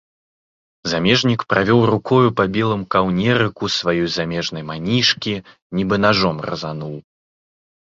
[0.93, 5.33] Замежнік правёў рукою па белым каўнерыку сваёй замежнай манішкі,
[5.79, 6.95] нібы нажом разануў.